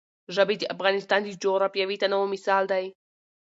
[0.35, 2.85] ژبې د افغانستان د جغرافیوي تنوع مثال دی.